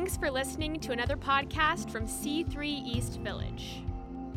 [0.00, 3.82] Thanks for listening to another podcast from C3 East Village.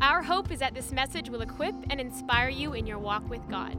[0.02, 3.40] Our hope is that this message will equip and inspire you in your walk with
[3.48, 3.74] God.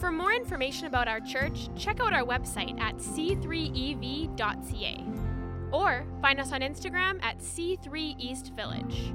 [0.00, 3.36] For more information about our church, check out our website at c3ev.ca
[5.70, 9.12] or find us on Instagram at C3 East Village.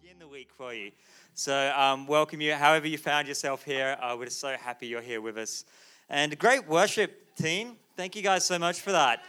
[0.00, 0.92] begin the week for you.
[1.34, 3.96] So, um, welcome you, however you found yourself here.
[4.00, 5.64] Uh, we're so happy you're here with us.
[6.10, 7.76] And great worship team.
[7.94, 9.22] Thank you guys so much for that.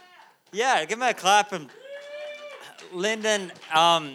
[0.50, 1.52] Yeah, give me a clap.
[1.52, 1.68] And
[2.90, 4.14] Lyndon, um,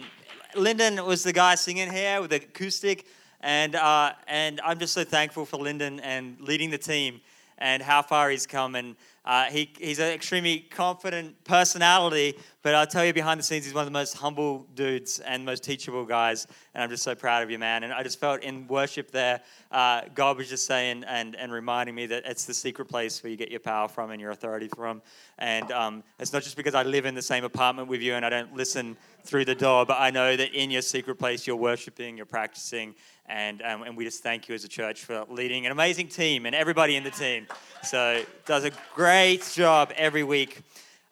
[0.56, 3.06] Lyndon was the guy singing here with the acoustic,
[3.40, 7.20] and uh, and I'm just so thankful for Lyndon and leading the team
[7.58, 8.74] and how far he's come.
[8.74, 12.34] And uh, he, he's an extremely confident personality,
[12.66, 15.44] but I'll tell you behind the scenes, he's one of the most humble dudes and
[15.44, 16.48] most teachable guys.
[16.74, 17.84] And I'm just so proud of you, man.
[17.84, 21.94] And I just felt in worship there, uh, God was just saying and, and reminding
[21.94, 24.66] me that it's the secret place where you get your power from and your authority
[24.66, 25.00] from.
[25.38, 28.26] And um, it's not just because I live in the same apartment with you and
[28.26, 31.54] I don't listen through the door, but I know that in your secret place, you're
[31.54, 35.66] worshiping, you're practicing, and, um, and we just thank you as a church for leading
[35.66, 37.46] an amazing team and everybody in the team.
[37.84, 40.64] So does a great job every week.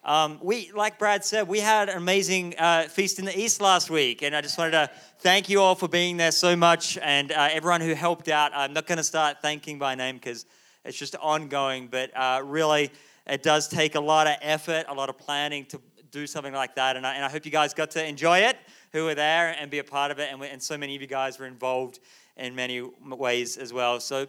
[0.05, 3.89] Um, we, like Brad said, we had an amazing uh, feast in the East last
[3.89, 7.31] week, and I just wanted to thank you all for being there so much, and
[7.31, 8.51] uh, everyone who helped out.
[8.53, 10.45] I'm not going to start thanking by name because
[10.83, 12.91] it's just ongoing, but uh, really,
[13.25, 16.75] it does take a lot of effort, a lot of planning to do something like
[16.75, 18.57] that, and I, and I hope you guys got to enjoy it
[18.93, 20.29] who were there and be a part of it.
[20.29, 21.99] And, we, and so many of you guys were involved
[22.37, 23.99] in many ways as well.
[23.99, 24.27] So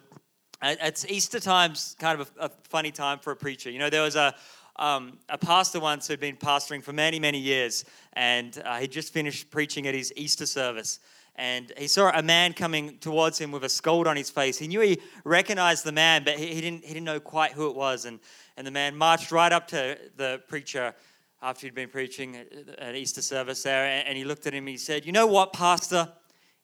[0.63, 3.71] it's Easter time's kind of a, a funny time for a preacher.
[3.71, 4.35] You know, there was a,
[4.79, 9.13] um, a pastor once who'd been pastoring for many, many years, and uh, he just
[9.13, 11.01] finished preaching at his Easter service.
[11.37, 14.59] And he saw a man coming towards him with a scold on his face.
[14.59, 17.69] He knew he recognized the man, but he, he, didn't, he didn't know quite who
[17.69, 18.07] it was.
[18.07, 18.21] And,
[18.57, 20.95] and the man marched right up to the preacher
[21.43, 22.37] after he'd been preaching
[22.79, 25.53] at Easter service there, and he looked at him and he said, You know what,
[25.53, 26.11] Pastor?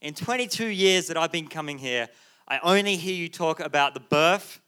[0.00, 2.08] In 22 years that I've been coming here,
[2.48, 4.60] I only hear you talk about the birth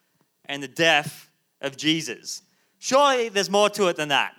[0.45, 2.43] and the death of Jesus.
[2.85, 4.35] Surely there's more to it than that.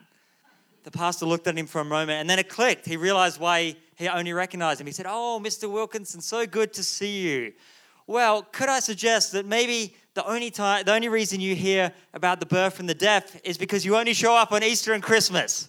[0.83, 2.85] The pastor looked at him for a moment and then it clicked.
[2.85, 4.85] He realized why he only recognized him.
[4.85, 5.67] He said, Oh, Mr.
[5.67, 7.53] Wilkinson, so good to see you.
[8.05, 12.39] Well, could I suggest that maybe the only time, the only reason you hear about
[12.39, 15.67] the birth and the death is because you only show up on Easter and Christmas.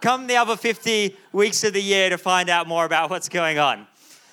[0.00, 3.58] Come the other 50 weeks of the year to find out more about what's going
[3.58, 3.86] on.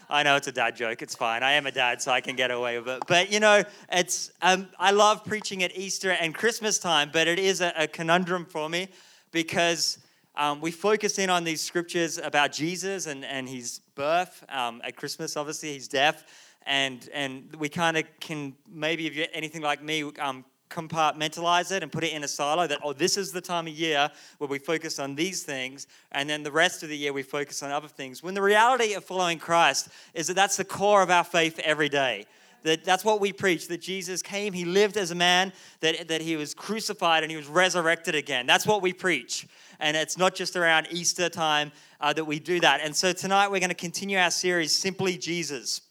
[0.10, 1.02] I know it's a dad joke.
[1.02, 1.44] It's fine.
[1.44, 3.04] I am a dad, so I can get away with it.
[3.08, 7.40] But you know, it's um, I love preaching at Easter and Christmas time, but it
[7.40, 8.88] is a, a conundrum for me
[9.32, 10.00] because
[10.36, 14.96] um, we focus in on these scriptures about Jesus and, and his birth um, at
[14.96, 15.38] Christmas.
[15.38, 16.26] Obviously, his death
[16.66, 21.84] and and we kind of can maybe if you're anything like me um, compartmentalize it
[21.84, 24.10] and put it in a silo that oh this is the time of year
[24.40, 27.62] where we focus on these things and then the rest of the year we focus
[27.62, 28.24] on other things.
[28.24, 31.90] When the reality of following christ is that that's the core of our faith every
[31.90, 32.26] day
[32.64, 36.22] that that's what we preach that jesus came he lived as a man that, that
[36.22, 38.48] he was crucified and he was resurrected again.
[38.48, 39.48] That's what we preach.
[39.80, 41.72] And it's not just around easter time
[42.02, 42.82] uh, that we do that.
[42.82, 45.82] And so tonight we're going to continue our series simply jesus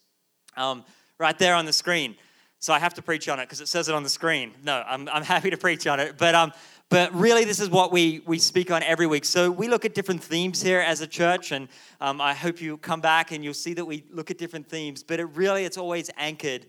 [0.56, 0.84] um,
[1.18, 2.16] right there on the screen.
[2.64, 4.54] So I have to preach on it because it says it on the screen.
[4.62, 6.16] No, I'm, I'm happy to preach on it.
[6.16, 6.50] But, um,
[6.88, 9.26] but really, this is what we, we speak on every week.
[9.26, 11.68] So we look at different themes here as a church, and
[12.00, 15.02] um, I hope you come back and you'll see that we look at different themes.
[15.02, 16.64] But it really, it's always anchored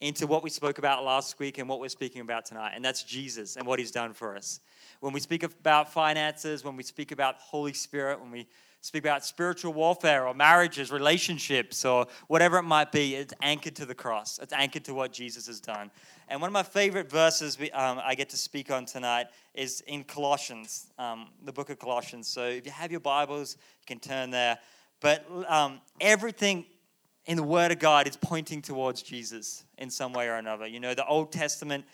[0.00, 3.02] into what we spoke about last week and what we're speaking about tonight, and that's
[3.02, 4.60] Jesus and what he's done for us.
[5.00, 8.46] When we speak about finances, when we speak about Holy Spirit, when we
[8.86, 13.84] speak about spiritual warfare or marriages, relationships, or whatever it might be, it's anchored to
[13.84, 14.38] the cross.
[14.40, 15.90] It's anchored to what Jesus has done.
[16.28, 19.80] And one of my favorite verses we, um, I get to speak on tonight is
[19.88, 22.28] in Colossians, um, the book of Colossians.
[22.28, 24.56] So if you have your Bibles, you can turn there.
[25.00, 26.64] But um, everything
[27.24, 30.64] in the Word of God is pointing towards Jesus in some way or another.
[30.64, 31.84] You know, the Old Testament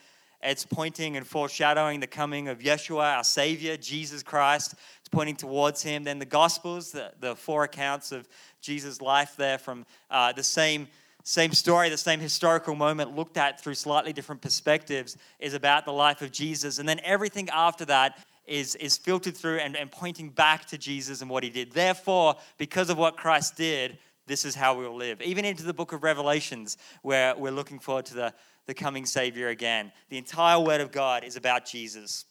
[0.42, 4.74] it's pointing and foreshadowing the coming of Yeshua, our Savior, Jesus Christ.
[5.00, 6.04] It's pointing towards Him.
[6.04, 8.28] Then the Gospels, the, the four accounts of
[8.60, 10.88] Jesus' life there from uh, the same,
[11.22, 15.92] same story, the same historical moment looked at through slightly different perspectives, is about the
[15.92, 16.78] life of Jesus.
[16.78, 21.20] And then everything after that is, is filtered through and, and pointing back to Jesus
[21.20, 21.72] and what He did.
[21.72, 25.20] Therefore, because of what Christ did, this is how we'll live.
[25.20, 28.34] Even into the book of Revelations, where we're looking forward to the
[28.66, 29.92] the coming Savior again.
[30.08, 32.24] The entire Word of God is about Jesus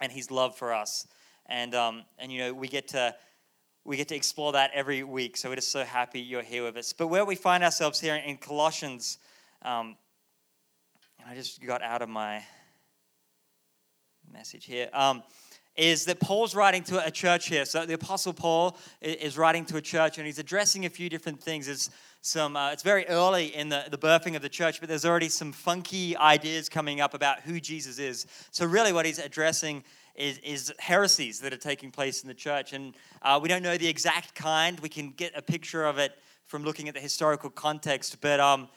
[0.00, 1.06] and His love for us.
[1.46, 3.14] And, um, and you know, we get to
[3.84, 5.36] we get to explore that every week.
[5.36, 6.92] So we're just so happy you're here with us.
[6.92, 9.18] But where we find ourselves here in Colossians,
[9.62, 9.96] um,
[11.26, 12.44] I just got out of my
[14.32, 14.88] message here.
[14.92, 15.22] Um,
[15.76, 17.64] is that Paul's writing to a church here.
[17.64, 21.42] So the Apostle Paul is writing to a church and he's addressing a few different
[21.42, 21.66] things.
[21.68, 21.90] It's,
[22.20, 25.28] some, uh, it's very early in the, the birthing of the church, but there's already
[25.28, 28.26] some funky ideas coming up about who Jesus is.
[28.52, 29.82] So, really, what he's addressing
[30.14, 32.74] is, is heresies that are taking place in the church.
[32.74, 34.78] And uh, we don't know the exact kind.
[34.78, 36.12] We can get a picture of it
[36.46, 38.20] from looking at the historical context.
[38.20, 38.68] But, um,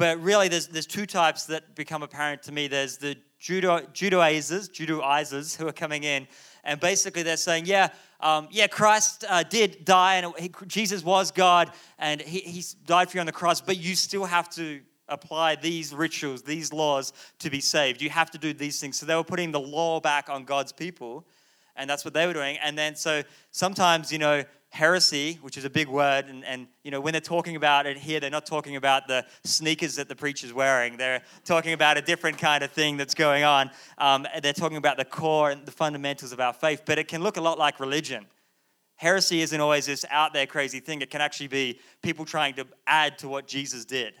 [0.00, 2.68] but really, there's, there's two types that become apparent to me.
[2.68, 6.26] There's the Judo, Judaizers, Judaizers who are coming in,
[6.64, 7.88] and basically they're saying, yeah,
[8.20, 13.10] um, yeah, Christ uh, did die, and he, Jesus was God, and he, he died
[13.10, 17.12] for you on the cross, but you still have to apply these rituals, these laws
[17.40, 18.00] to be saved.
[18.00, 18.98] You have to do these things.
[18.98, 21.26] So they were putting the law back on God's people,
[21.76, 22.56] and that's what they were doing.
[22.64, 26.90] And then so sometimes, you know, heresy, which is a big word, and, and you
[26.90, 30.16] know when they're talking about it here, they're not talking about the sneakers that the
[30.16, 30.96] preacher's wearing.
[30.96, 33.70] They're talking about a different kind of thing that's going on.
[33.98, 37.22] Um, they're talking about the core and the fundamentals of our faith, but it can
[37.22, 38.26] look a lot like religion.
[38.96, 41.00] Heresy isn't always this out there crazy thing.
[41.00, 44.14] It can actually be people trying to add to what Jesus did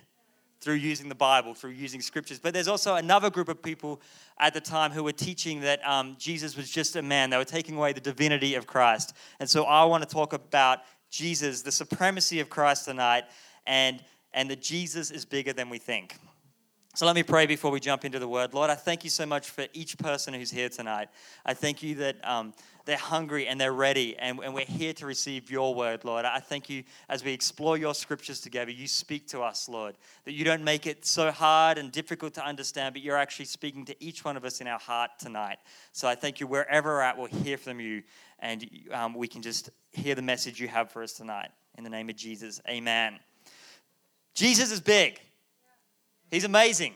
[0.60, 2.38] through using the Bible, through using scriptures.
[2.38, 4.00] But there's also another group of people
[4.38, 7.30] at the time who were teaching that um, Jesus was just a man.
[7.30, 9.14] They were taking away the divinity of Christ.
[9.38, 10.80] And so I want to talk about
[11.10, 13.24] Jesus, the supremacy of Christ tonight,
[13.66, 14.02] and,
[14.32, 16.16] and that Jesus is bigger than we think.
[16.96, 18.52] So let me pray before we jump into the word.
[18.52, 21.08] Lord, I thank you so much for each person who's here tonight.
[21.46, 22.52] I thank you that um,
[22.84, 26.24] they're hungry and they're ready, and, and we're here to receive your word, Lord.
[26.24, 29.94] I thank you as we explore your scriptures together, you speak to us, Lord,
[30.24, 33.84] that you don't make it so hard and difficult to understand, but you're actually speaking
[33.84, 35.58] to each one of us in our heart tonight.
[35.92, 38.02] So I thank you wherever we're at, we'll hear from you,
[38.40, 41.50] and um, we can just hear the message you have for us tonight.
[41.78, 43.20] In the name of Jesus, amen.
[44.34, 45.20] Jesus is big.
[46.30, 46.94] He's amazing.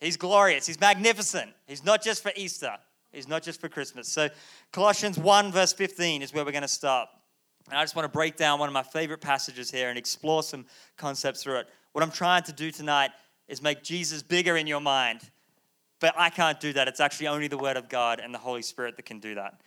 [0.00, 0.66] He's glorious.
[0.66, 1.52] He's magnificent.
[1.66, 2.76] He's not just for Easter,
[3.12, 4.08] he's not just for Christmas.
[4.08, 4.28] So,
[4.72, 7.08] Colossians 1, verse 15 is where we're going to start.
[7.68, 10.42] And I just want to break down one of my favorite passages here and explore
[10.42, 10.66] some
[10.96, 11.68] concepts through it.
[11.92, 13.10] What I'm trying to do tonight
[13.48, 15.22] is make Jesus bigger in your mind.
[15.98, 16.88] But I can't do that.
[16.88, 19.60] It's actually only the Word of God and the Holy Spirit that can do that.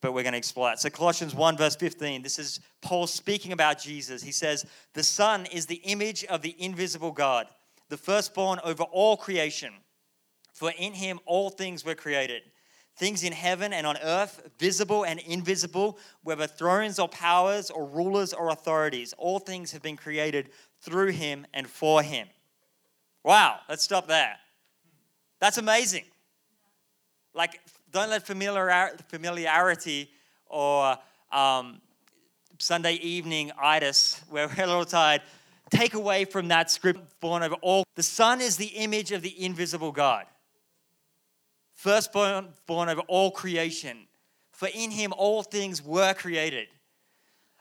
[0.00, 0.80] But we're going to explore that.
[0.80, 4.22] So, Colossians 1, verse 15, this is Paul speaking about Jesus.
[4.22, 7.48] He says, The Son is the image of the invisible God
[7.88, 9.72] the firstborn over all creation.
[10.52, 12.42] For in him all things were created
[12.96, 18.32] things in heaven and on earth, visible and invisible, whether thrones or powers or rulers
[18.32, 19.14] or authorities.
[19.18, 20.50] All things have been created
[20.80, 22.28] through him and for him.
[23.24, 24.36] Wow, let's stop there.
[25.40, 26.04] That's amazing.
[27.34, 27.60] Like,
[27.90, 30.10] don't let familiarity
[30.46, 30.96] or
[31.32, 31.80] um,
[32.58, 35.22] Sunday evening itis, where we're a little tired,
[35.70, 37.84] take away from that script born of all.
[37.94, 40.26] The Son is the image of the invisible God,
[41.74, 44.06] firstborn born of all creation.
[44.52, 46.68] For in him all things were created.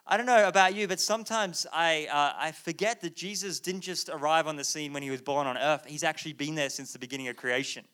[0.06, 4.10] I don't know about you, but sometimes I, uh, I forget that Jesus didn't just
[4.10, 5.86] arrive on the scene when he was born on earth.
[5.88, 7.86] He's actually been there since the beginning of creation.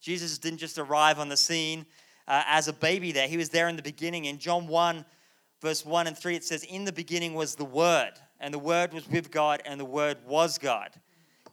[0.00, 1.86] Jesus didn't just arrive on the scene
[2.26, 4.24] uh, as a baby there, he was there in the beginning.
[4.24, 5.04] In John 1,
[5.60, 8.12] verse 1 and 3, it says, In the beginning was the Word,
[8.44, 10.90] and the Word was with God, and the Word was God.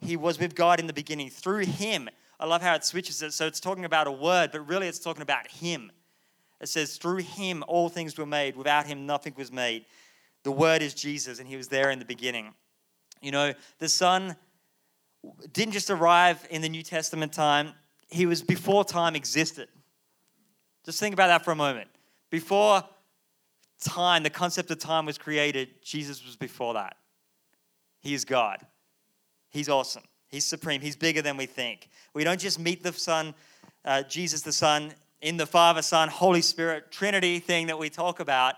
[0.02, 1.30] He was with God in the beginning.
[1.30, 3.32] Through Him, I love how it switches it.
[3.32, 5.90] So it's talking about a word, but really it's talking about Him.
[6.60, 8.56] It says, Through Him all things were made.
[8.56, 9.86] Without Him nothing was made.
[10.42, 12.52] The Word is Jesus, and He was there in the beginning.
[13.22, 14.36] You know, the Son
[15.50, 17.72] didn't just arrive in the New Testament time,
[18.10, 19.68] He was before time existed.
[20.84, 21.88] Just think about that for a moment.
[22.28, 22.84] Before
[23.82, 26.96] time, the concept of time was created, Jesus was before that.
[28.00, 28.64] He is God.
[29.50, 30.04] He's awesome.
[30.28, 30.80] He's supreme.
[30.80, 31.88] He's bigger than we think.
[32.14, 33.34] We don't just meet the Son,
[33.84, 38.18] uh, Jesus the Son, in the Father, Son, Holy Spirit, Trinity thing that we talk
[38.18, 38.54] about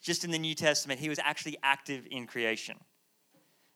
[0.00, 0.98] just in the New Testament.
[0.98, 2.76] He was actually active in creation.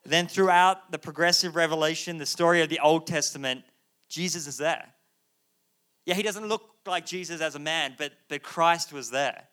[0.05, 3.63] Then, throughout the progressive revelation, the story of the Old Testament,
[4.09, 4.87] Jesus is there.
[6.07, 9.49] Yeah, he doesn't look like Jesus as a man, but, but Christ was there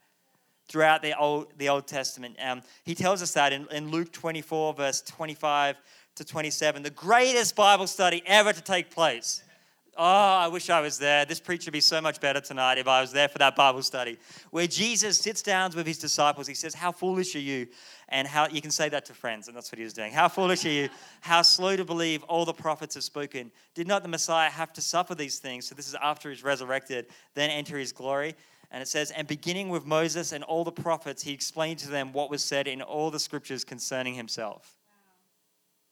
[0.72, 2.38] throughout the Old, the Old Testament.
[2.42, 5.76] Um, he tells us that in, in Luke 24, verse 25
[6.16, 9.44] to 27, the greatest Bible study ever to take place.
[9.98, 11.26] Oh, I wish I was there.
[11.26, 13.84] This preacher would be so much better tonight if I was there for that Bible
[13.84, 14.18] study.
[14.50, 16.48] Where Jesus sits down with his disciples.
[16.48, 17.68] He says, How foolish are you?
[18.08, 20.14] And how you can say that to friends, and that's what he was doing.
[20.14, 20.88] How foolish are you?
[21.20, 23.52] How slow to believe all the prophets have spoken.
[23.76, 25.68] Did not the Messiah have to suffer these things?
[25.68, 28.36] So this is after he's resurrected, then enter his glory.
[28.72, 32.14] And it says, And beginning with Moses and all the prophets, he explained to them
[32.14, 34.78] what was said in all the scriptures concerning himself.
[34.90, 34.96] Wow.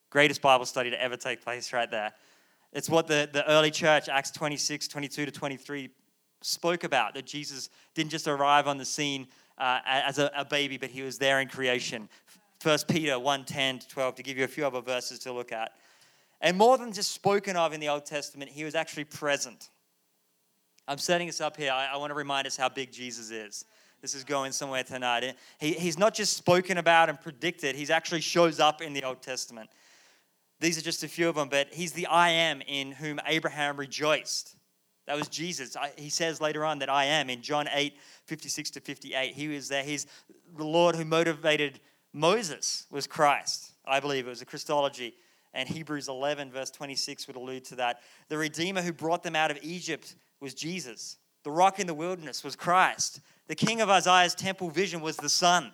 [0.09, 2.13] Greatest Bible study to ever take place right there.
[2.71, 5.89] It's what the, the early church, Acts 26, 22 to 23,
[6.41, 10.77] spoke about that Jesus didn't just arrive on the scene uh, as a, a, baby,
[10.77, 12.07] but he was there in creation.
[12.59, 15.51] First Peter 1 10 to 12, to give you a few other verses to look
[15.51, 15.73] at.
[16.39, 19.69] And more than just spoken of in the Old Testament, he was actually present.
[20.89, 21.71] I'm setting this up here.
[21.71, 23.63] I, I want to remind us how big Jesus is.
[24.01, 25.35] This is going somewhere tonight.
[25.59, 29.21] He, he's not just spoken about and predicted, he's actually shows up in the Old
[29.21, 29.69] Testament.
[30.59, 33.77] These are just a few of them, but he's the I am in whom Abraham
[33.77, 34.55] rejoiced.
[35.05, 35.77] That was Jesus.
[35.77, 37.93] I, he says later on that I am in John 8,
[38.25, 39.33] 56 to 58.
[39.33, 39.83] He was there.
[39.83, 40.07] He's
[40.57, 41.79] the Lord who motivated
[42.13, 43.73] Moses, was Christ.
[43.85, 45.13] I believe it was a Christophany.
[45.53, 48.01] And Hebrews 11, verse 26, would allude to that.
[48.27, 51.17] The Redeemer who brought them out of Egypt was Jesus.
[51.43, 53.21] The rock in the wilderness was Christ.
[53.47, 55.71] The king of Isaiah's temple vision was the Son.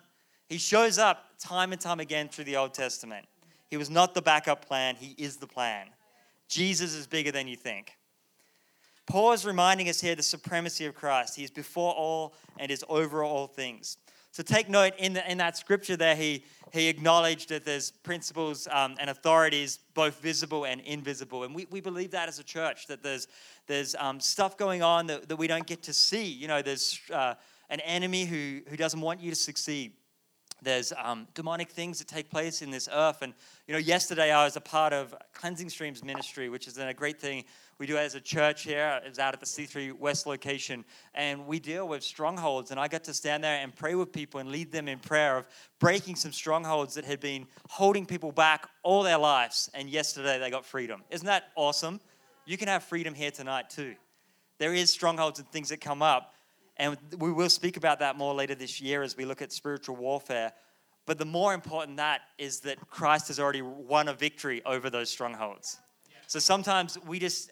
[0.47, 3.25] He shows up time and time again through the Old Testament.
[3.69, 5.87] He was not the backup plan, He is the plan.
[6.47, 7.93] Jesus is bigger than you think.
[9.07, 11.35] Paul is reminding us here the supremacy of Christ.
[11.35, 13.97] He is before all and is over all things.
[14.35, 18.67] So take note in, the, in that scripture there, he, he acknowledged that there's principles
[18.69, 21.45] um, and authorities, both visible and invisible.
[21.45, 23.29] And we, we believe that as a church, that there's,
[23.67, 26.25] there's um, stuff going on that, that we don't get to see.
[26.25, 27.35] You know, there's uh,
[27.69, 29.93] an enemy who, who doesn't want you to succeed
[30.61, 33.21] there's um, demonic things that take place in this earth.
[33.21, 33.33] And,
[33.67, 37.19] you know, yesterday I was a part of Cleansing Streams Ministry, which is a great
[37.19, 37.43] thing
[37.77, 39.01] we do it as a church here.
[39.03, 40.85] Uh, it's out at the C3 West location.
[41.13, 42.71] And we deal with strongholds.
[42.71, 45.37] And I got to stand there and pray with people and lead them in prayer
[45.37, 45.47] of
[45.79, 49.69] breaking some strongholds that had been holding people back all their lives.
[49.73, 51.03] And yesterday they got freedom.
[51.09, 51.99] Isn't that awesome?
[52.45, 53.95] You can have freedom here tonight too.
[54.57, 56.33] There is strongholds and things that come up.
[56.77, 59.97] And we will speak about that more later this year as we look at spiritual
[59.97, 60.53] warfare.
[61.05, 65.09] But the more important that is that Christ has already won a victory over those
[65.09, 65.77] strongholds.
[66.27, 67.51] So sometimes we just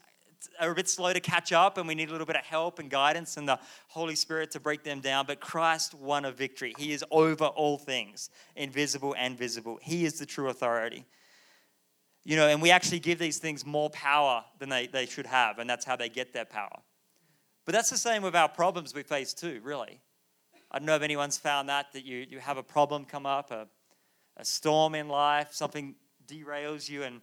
[0.60, 2.80] are a bit slow to catch up and we need a little bit of help
[2.80, 5.26] and guidance and the Holy Spirit to break them down.
[5.26, 6.74] But Christ won a victory.
[6.78, 9.80] He is over all things, invisible and visible.
[9.82, 11.06] He is the true authority.
[12.24, 15.60] You know, and we actually give these things more power than they, they should have,
[15.60, 16.80] and that's how they get their power.
[17.66, 20.00] But that's the same with our problems we face too, really.
[20.72, 23.52] I don't know if anyone's found that, that you, you have a problem come up,
[23.52, 23.68] a,
[24.38, 25.96] a storm in life, something
[26.26, 27.22] derails you and,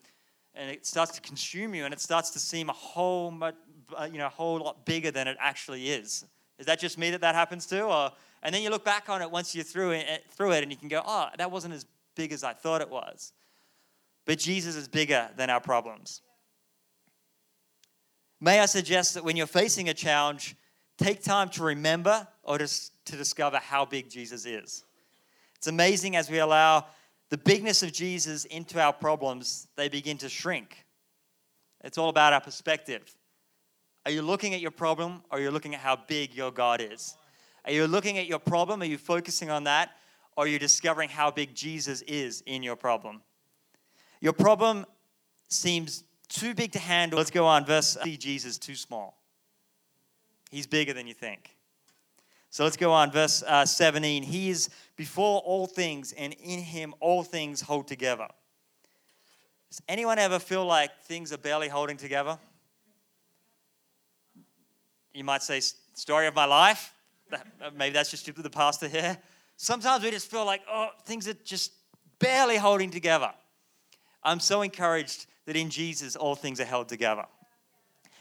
[0.54, 3.54] and it starts to consume you and it starts to seem a whole, much,
[4.10, 6.24] you know, a whole lot bigger than it actually is.
[6.58, 7.84] Is that just me that that happens to?
[7.84, 10.62] Or, and then you look back on it once you're through it, eh, through it
[10.62, 13.32] and you can go, oh, that wasn't as big as I thought it was.
[14.26, 16.22] But Jesus is bigger than our problems.
[18.40, 20.56] May I suggest that when you're facing a challenge,
[20.98, 24.84] take time to remember or just to discover how big Jesus is.
[25.56, 26.86] It's amazing as we allow
[27.30, 30.84] the bigness of Jesus into our problems, they begin to shrink.
[31.82, 33.02] It's all about our perspective.
[34.04, 36.80] Are you looking at your problem or are you looking at how big your God
[36.80, 37.16] is?
[37.64, 38.82] Are you looking at your problem?
[38.82, 39.90] Are you focusing on that?
[40.36, 43.22] Or are you discovering how big Jesus is in your problem?
[44.20, 44.86] Your problem
[45.48, 47.18] seems too big to handle.
[47.18, 47.64] Let's go on.
[47.64, 49.18] Verse see Jesus too small.
[50.50, 51.56] He's bigger than you think.
[52.50, 53.12] So let's go on.
[53.12, 54.24] Verse uh, 17.
[54.24, 58.26] He is before all things, and in him all things hold together.
[59.70, 62.38] Does anyone ever feel like things are barely holding together?
[65.14, 65.60] You might say,
[65.94, 66.92] story of my life.
[67.76, 69.16] Maybe that's just the pastor here.
[69.56, 71.72] Sometimes we just feel like, oh, things are just
[72.18, 73.30] barely holding together.
[74.24, 77.26] I'm so encouraged that in Jesus all things are held together.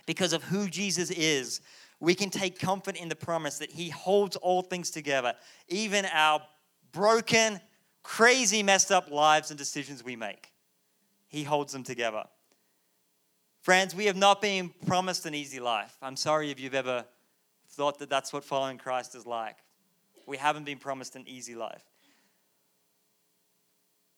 [0.06, 1.62] Because of who Jesus is,
[2.00, 5.34] we can take comfort in the promise that He holds all things together,
[5.68, 6.42] even our
[6.92, 7.60] broken,
[8.04, 10.52] crazy, messed up lives and decisions we make.
[11.28, 12.24] He holds them together.
[13.62, 15.96] Friends, we have not been promised an easy life.
[16.02, 17.06] I'm sorry if you've ever
[17.72, 19.58] thought that that's what following Christ is like.
[20.26, 21.84] We haven't been promised an easy life.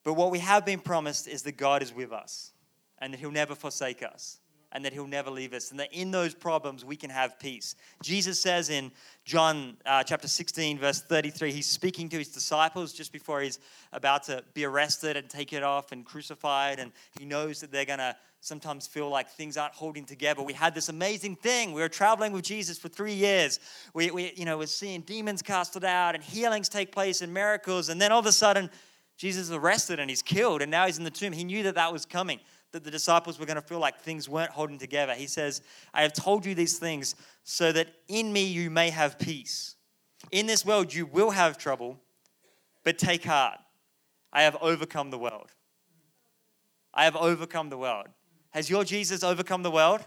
[0.03, 2.51] But what we have been promised is that God is with us
[2.99, 4.40] and that He'll never forsake us
[4.71, 7.75] and that He'll never leave us, and that in those problems we can have peace.
[8.03, 8.91] Jesus says in
[9.25, 13.59] John uh, chapter 16, verse 33, He's speaking to His disciples just before He's
[13.91, 17.99] about to be arrested and taken off and crucified, and He knows that they're going
[17.99, 20.41] to sometimes feel like things aren't holding together.
[20.41, 21.73] We had this amazing thing.
[21.73, 23.59] We were traveling with Jesus for three years.
[23.93, 27.89] We, we you know, we're seeing demons casted out and healings take place and miracles,
[27.89, 28.69] and then all of a sudden,
[29.17, 31.31] Jesus is arrested and he's killed, and now he's in the tomb.
[31.31, 32.39] He knew that that was coming
[32.71, 35.13] that the disciples were going to feel like things weren't holding together.
[35.13, 35.61] He says,
[35.93, 39.75] I have told you these things so that in me you may have peace.
[40.31, 41.99] In this world you will have trouble,
[42.83, 43.59] but take heart.
[44.31, 45.51] I have overcome the world.
[46.93, 48.07] I have overcome the world.
[48.51, 50.01] Has your Jesus overcome the world?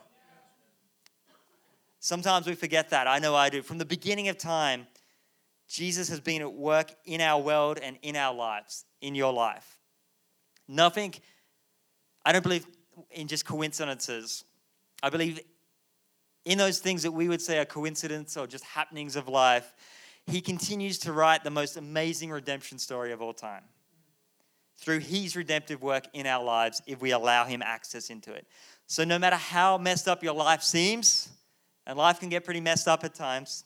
[1.98, 3.06] Sometimes we forget that.
[3.06, 3.62] I know I do.
[3.62, 4.86] From the beginning of time,
[5.68, 9.78] Jesus has been at work in our world and in our lives, in your life.
[10.68, 11.14] Nothing,
[12.24, 12.66] I don't believe
[13.10, 14.44] in just coincidences.
[15.02, 15.40] I believe
[16.44, 19.72] in those things that we would say are coincidence or just happenings of life.
[20.26, 23.64] He continues to write the most amazing redemption story of all time
[24.76, 28.46] through his redemptive work in our lives if we allow him access into it.
[28.86, 31.28] So, no matter how messed up your life seems,
[31.86, 33.64] and life can get pretty messed up at times,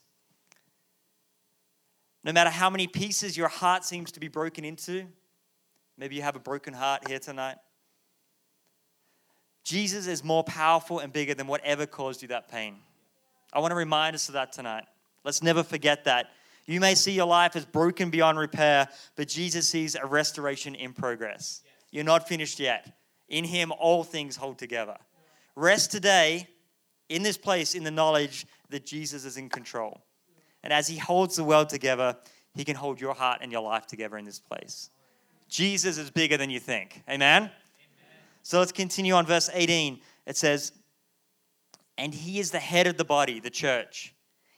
[2.25, 5.07] no matter how many pieces your heart seems to be broken into,
[5.97, 7.57] maybe you have a broken heart here tonight.
[9.69, 12.77] Jesus is more powerful and bigger than whatever caused you that pain.
[13.53, 14.87] I want to remind us of that tonight.
[15.25, 16.31] Let's never forget that.
[16.65, 20.95] You may see your life as broken beyond repair, but Jesus sees a restoration in
[20.95, 21.63] progress.
[21.91, 22.97] You're not finished yet.
[23.29, 24.97] In Him, all things hold together.
[25.55, 26.49] Rest today
[27.11, 30.01] in this place in the knowledge that Jesus is in control.
[30.63, 32.17] And as He holds the world together,
[32.55, 34.89] He can hold your heart and your life together in this place.
[35.47, 37.03] Jesus is bigger than you think.
[37.07, 37.51] Amen?
[38.49, 40.01] So let's continue on verse 18.
[40.25, 40.73] It says,
[41.99, 44.15] And He is the head of the body, the church.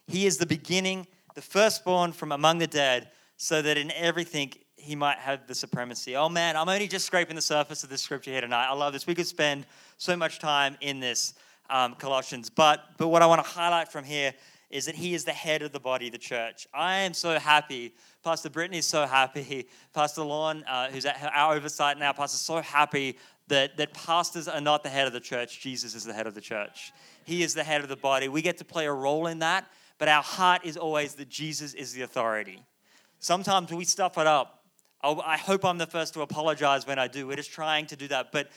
[0.07, 4.95] He is the beginning, the firstborn from among the dead, so that in everything he
[4.95, 6.15] might have the supremacy.
[6.15, 8.69] Oh man, I'm only just scraping the surface of this scripture here tonight.
[8.69, 9.09] I love this.
[9.09, 9.67] We could spend
[9.97, 11.35] so much time in this
[11.69, 14.33] um, Colossians, but but what I want to highlight from here
[14.71, 16.69] is that he is the head of the body, the church.
[16.73, 17.93] I am so happy.
[18.23, 19.67] Pastor Brittany is so happy.
[19.93, 23.19] Pastor Lon, uh, who's at our oversight now, Pastor, so happy
[23.51, 25.61] that, that pastors are not the head of the church.
[25.61, 26.93] Jesus is the head of the church.
[27.25, 28.29] He is the head of the body.
[28.29, 31.75] We get to play a role in that, but our heart is always that Jesus
[31.75, 32.65] is the authority.
[33.19, 34.65] Sometimes we stuff it up.
[35.03, 37.27] I hope I'm the first to apologize when I do.
[37.27, 38.33] We're just trying to do that.
[38.33, 38.49] But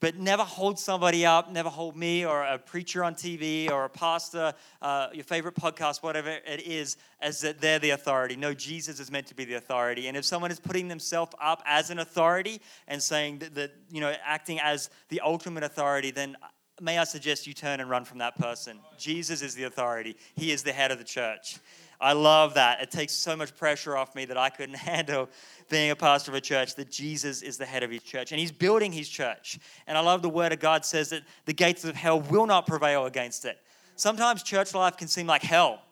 [0.00, 3.88] but never hold somebody up, never hold me or a preacher on TV or a
[3.88, 8.34] pastor, uh, your favorite podcast, whatever it is, as that they're the authority.
[8.34, 10.08] No, Jesus is meant to be the authority.
[10.08, 14.00] And if someone is putting themselves up as an authority and saying that, that, you
[14.00, 16.36] know, acting as the ultimate authority, then
[16.80, 18.80] may I suggest you turn and run from that person.
[18.98, 21.58] Jesus is the authority, He is the head of the church.
[22.00, 22.80] I love that.
[22.80, 25.28] It takes so much pressure off me that I couldn't handle
[25.68, 28.32] being a pastor of a church, that Jesus is the head of his church.
[28.32, 29.58] And he's building his church.
[29.86, 32.66] And I love the word of God says that the gates of hell will not
[32.66, 33.58] prevail against it.
[33.96, 35.82] Sometimes church life can seem like hell.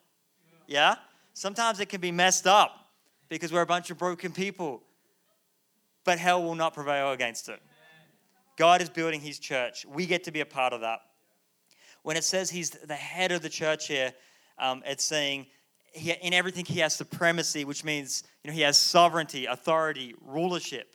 [0.67, 0.97] Yeah?
[1.35, 2.89] Sometimes it can be messed up
[3.29, 4.83] because we're a bunch of broken people.
[6.05, 7.61] But hell will not prevail against it.
[8.57, 9.85] God is building his church.
[9.87, 11.01] We get to be a part of that.
[12.03, 14.13] When it says he's the head of the church here,
[14.59, 15.47] um, it's saying
[15.99, 20.95] he, in everything he has supremacy, which means you know, he has sovereignty, authority, rulership.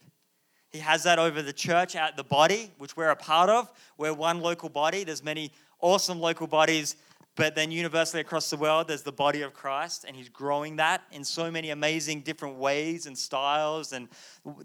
[0.70, 3.72] He has that over the church at the body, which we're a part of.
[3.98, 5.04] We're one local body.
[5.04, 6.96] There's many awesome local bodies,
[7.36, 11.04] but then universally across the world, there's the body of Christ, and he's growing that
[11.12, 14.08] in so many amazing different ways and styles and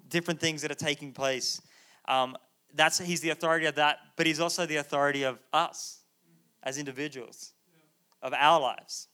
[0.08, 1.60] different things that are taking place.
[2.06, 2.36] Um,
[2.74, 6.00] that's he's the authority of that, but he's also the authority of us
[6.62, 7.52] as individuals,
[8.22, 9.08] of our lives.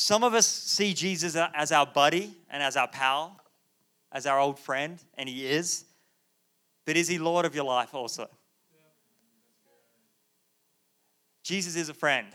[0.00, 3.36] Some of us see Jesus as our buddy and as our pal,
[4.12, 5.86] as our old friend, and he is.
[6.86, 8.28] But is he Lord of your life also?
[11.42, 12.28] Jesus is a friend.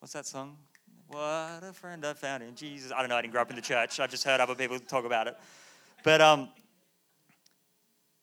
[0.00, 0.56] What's that song?
[1.06, 2.90] What a friend I found in Jesus.
[2.90, 4.00] I don't know, I didn't grow up in the church.
[4.00, 5.36] I've just heard other people talk about it.
[6.02, 6.48] But um,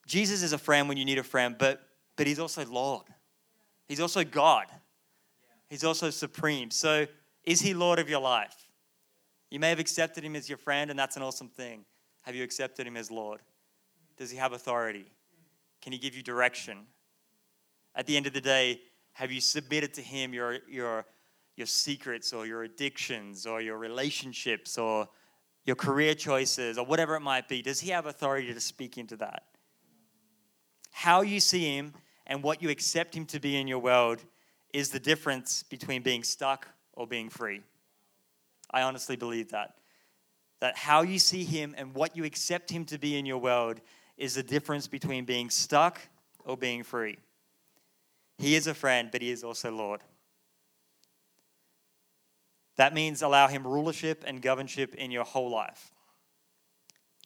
[0.07, 1.81] Jesus is a friend when you need a friend, but,
[2.17, 3.05] but he's also Lord.
[3.87, 4.65] He's also God.
[5.69, 6.69] He's also supreme.
[6.69, 7.07] So
[7.45, 8.55] is he Lord of your life?
[9.51, 11.85] You may have accepted him as your friend, and that's an awesome thing.
[12.23, 13.41] Have you accepted him as Lord?
[14.17, 15.05] Does he have authority?
[15.81, 16.87] Can he give you direction?
[17.95, 18.81] At the end of the day,
[19.13, 21.05] have you submitted to him your, your,
[21.55, 25.07] your secrets or your addictions or your relationships or
[25.65, 27.61] your career choices or whatever it might be?
[27.61, 29.43] Does he have authority to speak into that?
[30.91, 31.93] How you see him
[32.27, 34.23] and what you accept him to be in your world
[34.73, 37.61] is the difference between being stuck or being free.
[38.71, 39.75] I honestly believe that.
[40.61, 43.81] That how you see him and what you accept him to be in your world
[44.17, 45.99] is the difference between being stuck
[46.45, 47.17] or being free.
[48.37, 50.01] He is a friend, but he is also Lord.
[52.77, 55.91] That means allow him rulership and governorship in your whole life.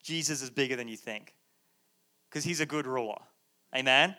[0.04, 1.34] Jesus is bigger than you think
[2.30, 3.18] because he's a good ruler.
[3.76, 4.16] Amen?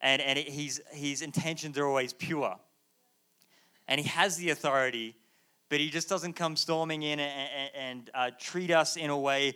[0.00, 2.56] And, and it, he's, his intentions are always pure
[3.88, 5.16] and he has the authority,
[5.68, 9.54] but he just doesn't come storming in and, and, uh, treat us in a way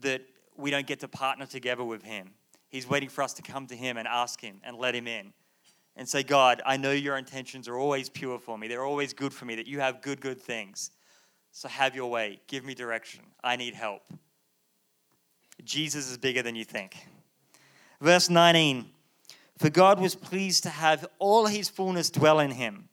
[0.00, 0.22] that
[0.56, 2.30] we don't get to partner together with him.
[2.68, 5.32] He's waiting for us to come to him and ask him and let him in.
[5.96, 8.66] and say, God, I know your intentions are always pure for me.
[8.66, 10.90] They're always good for me, that you have good, good things.
[11.52, 12.40] So have your way.
[12.48, 13.20] Give me direction.
[13.44, 14.02] I need help.
[15.62, 16.96] Jesus is bigger than you think.
[18.00, 18.86] Verse 19
[19.58, 22.88] For God was pleased to have all his fullness dwell in him,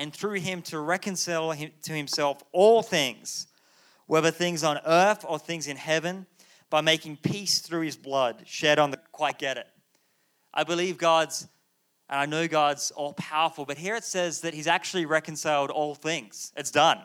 [0.00, 3.48] and through him to reconcile him to himself all things,
[4.06, 6.24] whether things on earth or things in heaven,
[6.70, 8.96] by making peace through his blood shed on the.
[9.12, 9.66] Quite get it.
[10.54, 11.46] I believe God's,
[12.08, 15.94] and I know God's all powerful, but here it says that he's actually reconciled all
[15.94, 16.50] things.
[16.56, 17.00] It's done.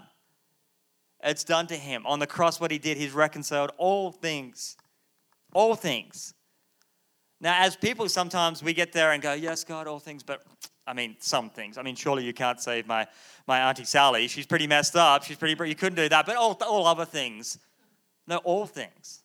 [1.22, 2.06] It's done to him.
[2.06, 4.78] On the cross, what he did, he's reconciled all things.
[5.52, 6.34] All things.
[7.42, 10.44] Now, as people, sometimes we get there and go, Yes, God, all things, but
[10.88, 11.78] I mean, some things.
[11.78, 13.08] I mean, surely you can't save my,
[13.48, 14.28] my Auntie Sally.
[14.28, 15.24] She's pretty messed up.
[15.24, 17.58] She's pretty, you couldn't do that, but all, all other things.
[18.28, 19.22] No, all things.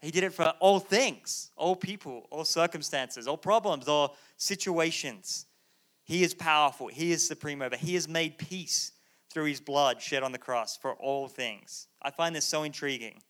[0.00, 5.46] He did it for all things, all people, all circumstances, all problems, all situations.
[6.04, 6.86] He is powerful.
[6.86, 7.76] He is supreme over.
[7.76, 8.92] He has made peace
[9.30, 11.88] through his blood shed on the cross for all things.
[12.00, 13.20] I find this so intriguing.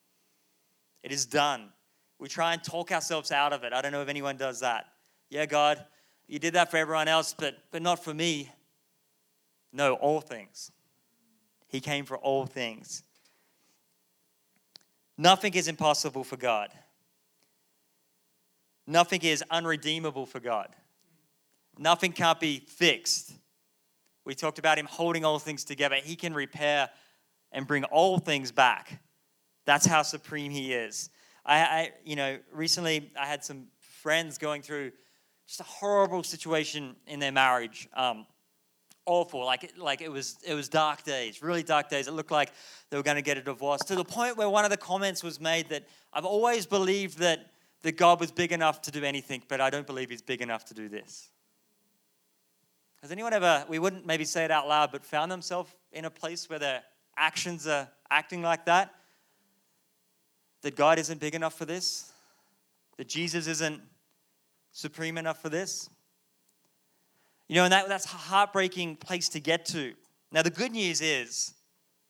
[1.03, 1.71] It is done.
[2.19, 3.73] We try and talk ourselves out of it.
[3.73, 4.87] I don't know if anyone does that.
[5.31, 5.85] Yeah, God,
[6.29, 8.51] you did that for everyone else, but, but not for me.
[9.73, 10.71] No, all things.
[11.67, 13.03] He came for all things.
[15.17, 16.69] Nothing is impossible for God.
[18.87, 20.69] Nothing is unredeemable for God.
[21.77, 23.33] Nothing can't be fixed.
[24.25, 25.97] We talked about him holding all things together.
[25.97, 26.91] He can repair
[27.53, 29.03] and bring all things back.
[29.65, 31.11] That's how supreme he is.
[31.45, 34.93] I, I, you know, recently I had some friends going through
[35.49, 37.89] just a horrible situation in their marriage.
[37.95, 38.27] Um,
[39.07, 42.07] awful, like like it was it was dark days, really dark days.
[42.07, 42.53] It looked like
[42.91, 45.25] they were going to get a divorce to the point where one of the comments
[45.25, 47.51] was made that I've always believed that
[47.83, 50.67] that God was big enough to do anything, but I don't believe He's big enough
[50.67, 51.31] to do this.
[53.03, 56.11] Has anyone ever, we wouldn't maybe say it out loud, but found themselves in a
[56.11, 56.83] place where their
[57.17, 58.93] actions are acting like that?
[60.63, 62.13] That God isn't big enough for this?
[62.97, 63.81] That Jesus isn't
[64.79, 65.91] supreme enough for this?
[67.49, 69.95] You know, and that, that's a heartbreaking place to get to.
[70.31, 71.55] Now, the good news is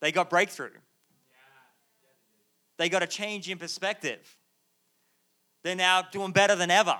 [0.00, 0.76] they got breakthrough,
[2.76, 4.36] they got a change in perspective.
[5.64, 6.96] They're now doing better than ever.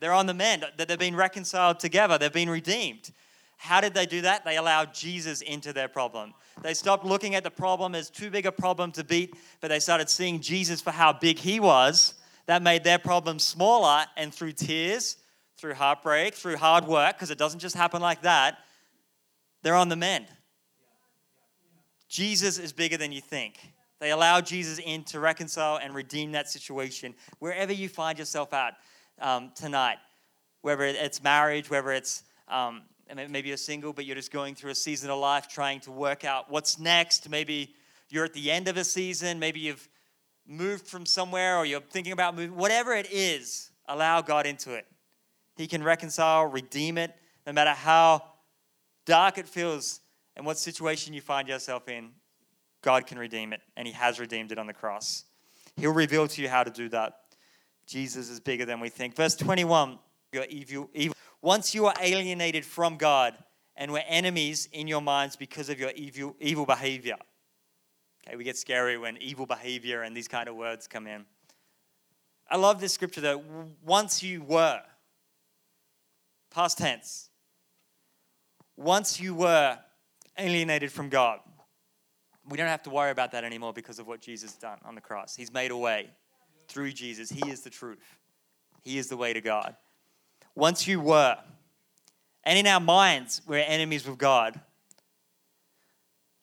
[0.00, 3.10] They're on the mend, that they've been reconciled together, they've been redeemed.
[3.56, 4.44] How did they do that?
[4.44, 6.34] They allowed Jesus into their problem.
[6.62, 9.78] They stopped looking at the problem as too big a problem to beat, but they
[9.78, 12.14] started seeing Jesus for how big he was.
[12.46, 15.16] That made their problem smaller, and through tears,
[15.56, 18.58] through heartbreak, through hard work, because it doesn't just happen like that,
[19.62, 20.26] they're on the mend.
[22.08, 23.58] Jesus is bigger than you think.
[23.98, 28.76] They allow Jesus in to reconcile and redeem that situation wherever you find yourself at
[29.20, 29.96] um, tonight,
[30.60, 32.82] whether it's marriage, whether it's um,
[33.14, 36.24] maybe you're single, but you're just going through a season of life trying to work
[36.24, 37.28] out what's next.
[37.30, 37.74] Maybe
[38.10, 39.88] you're at the end of a season, maybe you've
[40.46, 44.86] moved from somewhere or you're thinking about moving, whatever it is, allow God into it.
[45.56, 47.14] He can reconcile, redeem it,
[47.46, 48.22] no matter how
[49.04, 50.00] dark it feels
[50.36, 52.10] and what situation you find yourself in.
[52.82, 55.24] God can redeem it, and He has redeemed it on the cross.
[55.76, 57.20] He'll reveal to you how to do that.
[57.86, 59.14] Jesus is bigger than we think.
[59.14, 59.98] Verse 21
[60.32, 61.16] you're evil, evil.
[61.40, 63.34] Once you are alienated from God
[63.76, 67.16] and were enemies in your minds because of your evil, evil behavior.
[68.26, 71.24] Okay, we get scary when evil behavior and these kind of words come in.
[72.50, 73.42] I love this scripture though.
[73.84, 74.80] Once you were,
[76.50, 77.30] past tense.
[78.76, 79.78] Once you were
[80.38, 81.40] alienated from God.
[82.48, 85.00] We don't have to worry about that anymore because of what Jesus done on the
[85.00, 85.34] cross.
[85.34, 86.10] He's made a way
[86.68, 87.28] through Jesus.
[87.28, 88.18] He is the truth.
[88.82, 89.74] He is the way to God.
[90.54, 91.36] Once you were,
[92.44, 94.60] and in our minds, we're enemies with God.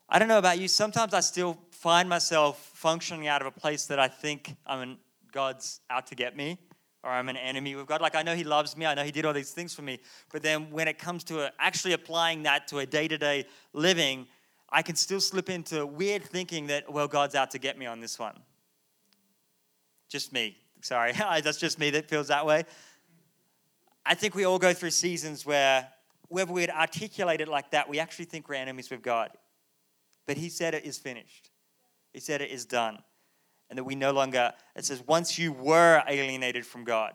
[0.10, 3.88] I don't know about you, sometimes I still find myself functioning out of a place
[3.88, 4.98] that I think I'm in,
[5.34, 6.58] God's out to get me
[7.04, 8.00] or I'm an enemy with God.
[8.00, 10.00] Like, I know He loves me, I know He did all these things for me,
[10.32, 14.28] but then when it comes to actually applying that to a day to day living,
[14.70, 18.00] I can still slip into weird thinking that, well, God's out to get me on
[18.00, 18.40] this one.
[20.08, 20.56] Just me.
[20.80, 21.12] Sorry,
[21.44, 22.64] that's just me that feels that way.
[24.06, 25.90] I think we all go through seasons where,
[26.30, 29.32] whether we'd articulate it like that, we actually think we're enemies with God.
[30.26, 31.50] But He said it is finished,
[32.14, 33.00] He said it is done.
[33.70, 37.14] And that we no longer, it says, once you were alienated from God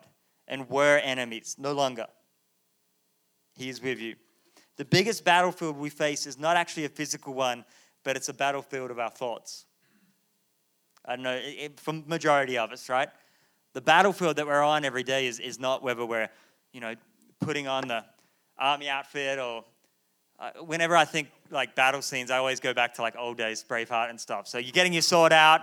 [0.48, 2.06] and were enemies, no longer.
[3.54, 4.16] He is with you.
[4.76, 7.64] The biggest battlefield we face is not actually a physical one,
[8.04, 9.66] but it's a battlefield of our thoughts.
[11.04, 13.08] I don't know, it, for majority of us, right?
[13.72, 16.28] The battlefield that we're on every day is, is not whether we're,
[16.72, 16.94] you know,
[17.40, 18.04] putting on the
[18.58, 19.64] army outfit or
[20.38, 23.64] uh, whenever I think like battle scenes, I always go back to like old days,
[23.68, 24.46] Braveheart and stuff.
[24.46, 25.62] So you're getting your sword out,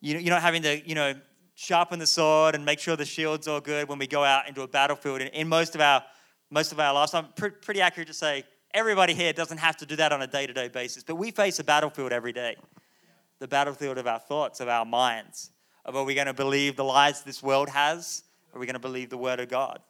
[0.00, 1.14] you, you're not having to, you know,
[1.54, 4.62] sharpen the sword and make sure the shield's all good when we go out into
[4.62, 5.20] a battlefield.
[5.20, 6.02] And in most of our
[6.50, 8.44] most of our lives, I'm pr- pretty accurate to say
[8.74, 11.64] everybody here doesn't have to do that on a day-to-day basis, but we face a
[11.64, 12.56] battlefield every day.
[13.38, 15.50] The battlefield of our thoughts, of our minds,
[15.84, 18.80] of are we going to believe the lies this world has, are we going to
[18.80, 19.80] believe the word of God?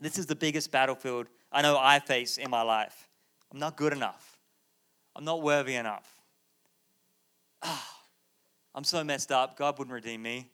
[0.00, 3.08] This is the biggest battlefield I know I face in my life.
[3.50, 4.36] I'm not good enough.
[5.16, 6.06] I'm not worthy enough.
[7.62, 7.96] Ah,
[8.74, 9.56] I'm so messed up.
[9.56, 10.50] God wouldn't redeem me.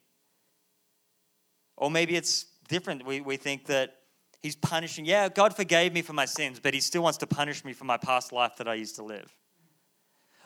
[1.75, 3.05] Or maybe it's different.
[3.05, 3.97] We, we think that
[4.41, 5.03] He's punishing.
[5.03, 7.83] Yeah, God forgave me for my sins, but He still wants to punish me for
[7.83, 9.29] my past life that I used to live.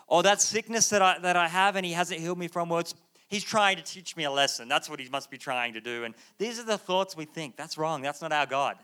[0.08, 2.82] Or that sickness that I, that I have and He hasn't healed me from, well,
[3.28, 4.66] He's trying to teach me a lesson.
[4.66, 6.02] That's what He must be trying to do.
[6.02, 7.56] And these are the thoughts we think.
[7.56, 8.02] That's wrong.
[8.02, 8.76] That's not our God.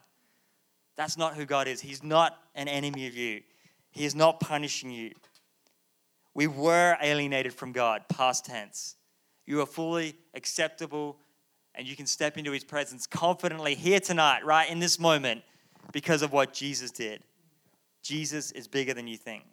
[0.96, 1.80] That's not who God is.
[1.80, 3.42] He's not an enemy of you,
[3.90, 5.12] He is not punishing you.
[6.34, 8.96] We were alienated from God, past tense.
[9.46, 11.18] You are fully acceptable
[11.74, 15.42] and you can step into his presence confidently here tonight, right in this moment,
[15.92, 17.22] because of what Jesus did.
[18.02, 19.44] Jesus is bigger than you think.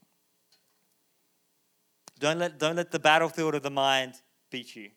[2.19, 4.13] Don't let, don't let the battlefield of the mind
[4.51, 4.89] beat you.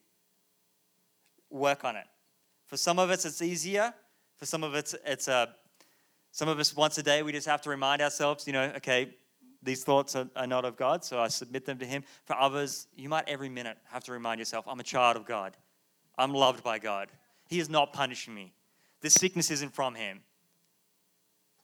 [1.50, 2.04] Work on it.
[2.66, 3.94] For some of us, it's easier.
[4.36, 5.54] For some of us, it's a.
[6.34, 9.14] Some of us, once a day, we just have to remind ourselves, you know, okay,
[9.62, 12.02] these thoughts are, are not of God, so I submit them to Him.
[12.24, 15.56] For others, you might every minute have to remind yourself, I'm a child of God.
[16.18, 17.06] I'm loved by God.
[17.48, 18.52] He is not punishing me.
[19.00, 20.22] This sickness isn't from Him.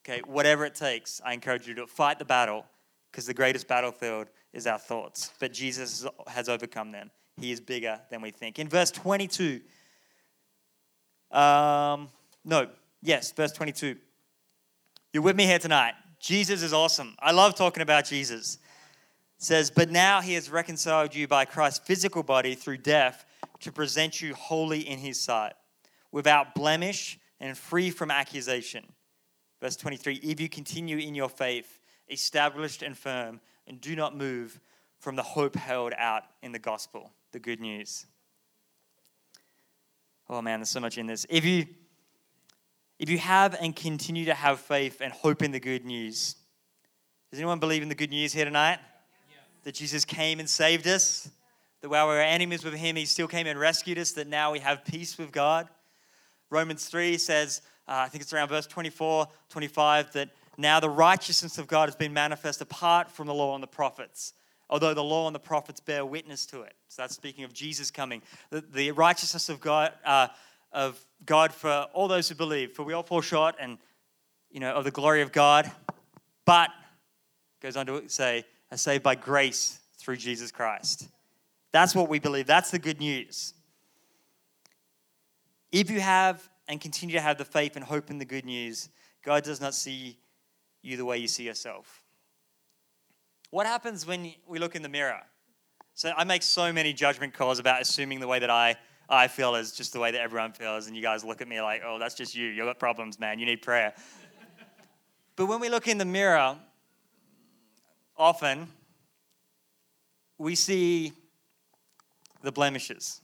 [0.06, 2.64] Okay, whatever it takes, I encourage you to fight the battle
[3.10, 5.32] because the greatest battlefield is our thoughts.
[5.40, 7.10] But Jesus has overcome them.
[7.40, 8.60] He is bigger than we think.
[8.60, 9.62] In verse 22,
[11.32, 12.08] um,
[12.44, 12.68] no,
[13.02, 13.96] yes, verse 22.
[15.12, 15.94] You're with me here tonight.
[16.20, 17.16] Jesus is awesome.
[17.18, 18.58] I love talking about Jesus.
[19.38, 23.24] It says, But now he has reconciled you by Christ's physical body through death
[23.60, 25.54] to present you holy in his sight,
[26.12, 28.84] without blemish and free from accusation.
[29.60, 34.60] Verse 23 If you continue in your faith, established and firm, and do not move
[35.00, 38.06] from the hope held out in the gospel, the good news.
[40.28, 41.26] Oh man, there's so much in this.
[41.28, 41.66] If you
[43.00, 46.36] if you have and continue to have faith and hope in the good news,
[47.30, 48.78] does anyone believe in the good news here tonight?
[49.30, 49.36] Yeah.
[49.64, 51.30] That Jesus came and saved us?
[51.80, 54.52] That while we were enemies with him, he still came and rescued us, that now
[54.52, 55.66] we have peace with God?
[56.50, 61.56] Romans 3 says, uh, I think it's around verse 24, 25, that now the righteousness
[61.56, 64.34] of God has been manifest apart from the law and the prophets,
[64.68, 66.74] although the law and the prophets bear witness to it.
[66.88, 68.20] So that's speaking of Jesus coming.
[68.50, 70.28] The, the righteousness of God, uh,
[70.72, 73.78] of God for all those who believe, for we all fall short and
[74.50, 75.70] you know of the glory of God,
[76.44, 76.70] but
[77.60, 81.08] goes on to say, are saved by grace through Jesus Christ.
[81.72, 82.46] That's what we believe.
[82.46, 83.54] That's the good news.
[85.70, 88.88] If you have and continue to have the faith and hope in the good news,
[89.24, 90.18] God does not see
[90.82, 92.02] you the way you see yourself.
[93.50, 95.20] What happens when we look in the mirror?
[95.94, 98.76] So I make so many judgment calls about assuming the way that I,
[99.10, 101.60] I feel is just the way that everyone feels, and you guys look at me
[101.60, 102.46] like, oh, that's just you.
[102.46, 103.40] You've got problems, man.
[103.40, 103.92] You need prayer.
[105.34, 106.56] but when we look in the mirror,
[108.16, 108.68] often
[110.38, 111.12] we see
[112.42, 113.20] the blemishes.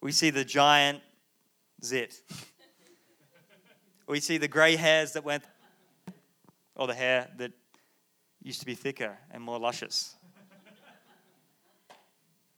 [0.00, 1.00] We see the giant
[1.84, 2.20] zit.
[4.08, 5.44] we see the gray hairs that went,
[6.74, 7.52] or the hair that
[8.42, 10.16] used to be thicker and more luscious.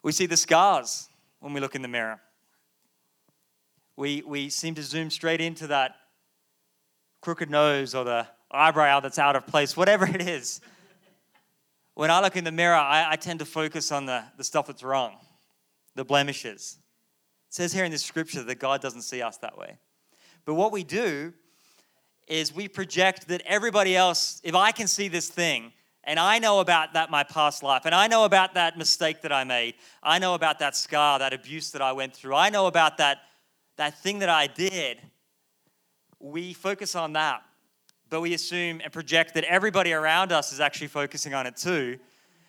[0.03, 1.09] We see the scars
[1.45, 2.21] when we look in the mirror.
[3.97, 5.95] We, we seem to zoom straight into that
[7.21, 10.61] crooked nose or the eyebrow that's out of place, whatever it is
[11.95, 14.67] when I look in the mirror, I, I tend to focus on the, the stuff
[14.67, 15.17] that's wrong,
[15.95, 16.79] the blemishes.
[17.49, 19.79] It says here in this scripture that God doesn't see us that way.
[20.45, 21.33] But what we do
[22.27, 25.73] is we project that everybody else, if I can see this thing,
[26.05, 29.33] and I know about that my past life, and I know about that mistake that
[29.33, 32.67] I made, I know about that scar, that abuse that I went through, I know
[32.67, 33.19] about that,
[33.77, 34.99] that thing that I did,
[36.21, 37.43] we focus on that
[38.15, 41.99] but we assume and project that everybody around us is actually focusing on it too.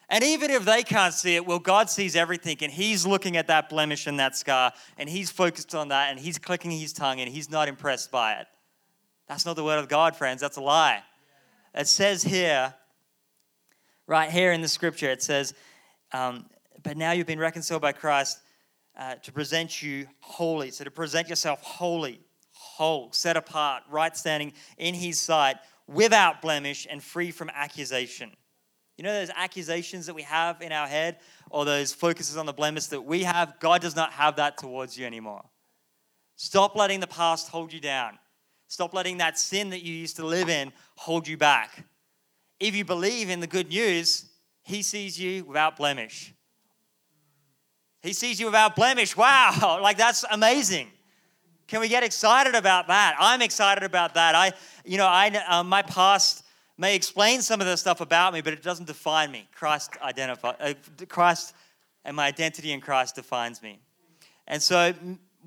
[0.10, 3.48] And even if they can't see it, well, God sees everything and He's looking at
[3.48, 7.20] that blemish and that scar and He's focused on that and He's clicking His tongue
[7.20, 8.48] and He's not impressed by it.
[9.28, 10.40] That's not the word of God, friends.
[10.40, 11.02] That's a lie.
[11.74, 12.76] It says here,
[14.08, 15.54] right here in the scripture, it says,
[16.14, 16.46] um,
[16.84, 18.40] But now you've been reconciled by Christ
[18.98, 20.72] uh, to present you holy.
[20.72, 22.20] So to present yourself holy,
[22.52, 28.32] whole, set apart, right standing in His sight, without blemish, and free from accusation.
[28.98, 31.18] You know those accusations that we have in our head,
[31.50, 33.60] or those focuses on the blemish that we have?
[33.60, 35.44] God does not have that towards you anymore.
[36.38, 38.18] Stop letting the past hold you down.
[38.68, 41.86] Stop letting that sin that you used to live in hold you back.
[42.60, 44.26] If you believe in the good news,
[44.64, 46.34] He sees you without blemish.
[48.02, 49.18] He sees you without blemish.
[49.18, 50.90] Wow, like that's amazing.
[51.68, 53.16] Can we get excited about that?
[53.20, 54.36] I'm excited about that.
[54.36, 56.44] I, you know, I, uh, my past
[56.78, 59.48] may explain some of the stuff about me, but it doesn't define me.
[59.56, 60.74] Christ identify, uh,
[61.10, 61.56] Christ
[62.04, 63.80] and my identity in Christ defines me.
[64.48, 64.94] And so,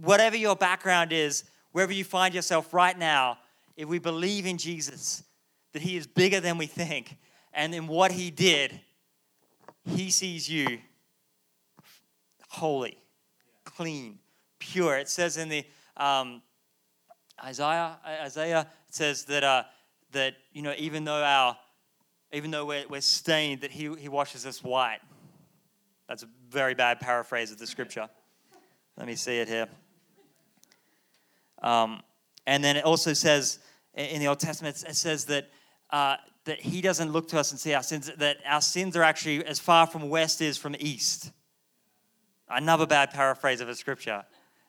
[0.01, 3.39] whatever your background is, wherever you find yourself right now,
[3.77, 5.23] if we believe in Jesus,
[5.79, 7.17] that He is bigger than we think,
[7.53, 8.81] and in what He did,
[9.85, 10.81] He sees you
[12.49, 12.99] holy,
[13.65, 14.19] clean,
[14.59, 14.99] pure.
[14.99, 15.65] It says in the
[15.97, 16.43] um,
[17.45, 19.63] Isaiah, Isaiah it says that uh,
[20.11, 21.57] that you know even though our
[22.33, 24.99] even though we're, we're stained, that he, he washes us white.
[26.09, 28.09] That's a very bad paraphrase of the scripture.
[28.97, 29.69] Let me see it here.
[31.63, 32.03] Um,
[32.49, 33.61] and then it also says
[33.95, 35.51] in the Old Testament, it says that
[35.91, 38.11] uh, that He doesn't look to us and see our sins.
[38.17, 41.33] That our sins are actually as far from west is from east.
[42.49, 44.25] Another bad paraphrase of a scripture,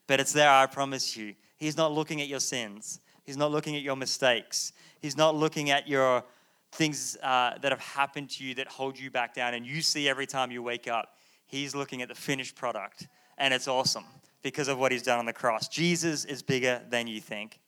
[0.07, 1.35] but it's there, I promise you.
[1.57, 5.69] He's not looking at your sins, He's not looking at your mistakes, He's not looking
[5.69, 6.23] at your
[6.71, 10.07] things uh, that have happened to you that hold you back down and you see
[10.07, 11.15] every time you wake up.
[11.45, 14.05] He's looking at the finished product, and it's awesome
[14.43, 15.67] because of what He's done on the cross.
[15.67, 17.59] Jesus is bigger than you think.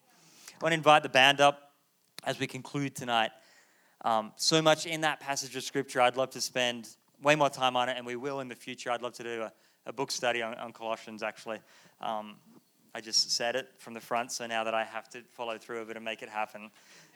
[0.54, 1.72] I want to invite the band up
[2.24, 3.32] as we conclude tonight.
[4.04, 6.90] Um, so much in that passage of scripture, I'd love to spend
[7.22, 8.92] way more time on it, and we will in the future.
[8.92, 9.52] I'd love to do a
[9.86, 11.60] a book study on, on Colossians, actually.
[12.02, 12.36] Um,
[12.94, 15.80] I just said it from the front, so now that I have to follow through
[15.80, 16.70] with it and make it happen.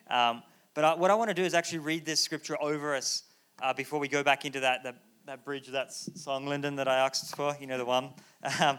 [0.09, 0.43] Um,
[0.73, 3.23] but I, what I want to do is actually read this scripture over us
[3.61, 4.95] uh, before we go back into that, that,
[5.25, 8.09] that bridge, that song, Lyndon, that I asked for, you know, the one.
[8.61, 8.77] Um,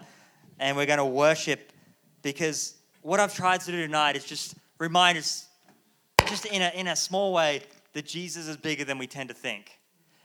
[0.58, 1.70] and we're going to worship
[2.22, 5.48] because what I've tried to do tonight is just remind us,
[6.28, 7.62] just in a, in a small way,
[7.96, 9.80] that Jesus is bigger than we tend to think.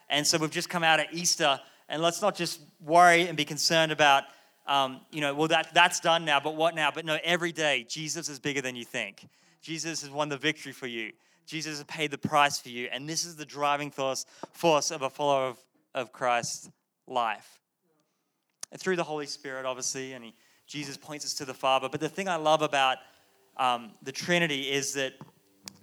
[0.09, 1.57] And so we've just come out at Easter
[1.87, 4.25] and let's not just worry and be concerned about,
[4.67, 6.91] um, you know, well, that, that's done now, but what now?
[6.91, 9.25] But no, every day, Jesus is bigger than you think.
[9.61, 11.13] Jesus has won the victory for you.
[11.45, 12.89] Jesus has paid the price for you.
[12.91, 15.57] And this is the driving force, force of a follower of,
[15.95, 16.69] of Christ's
[17.07, 17.61] life.
[18.73, 20.33] And through the Holy Spirit, obviously, and he,
[20.67, 21.87] Jesus points us to the Father.
[21.87, 22.97] But the thing I love about
[23.55, 25.13] um, the Trinity is that,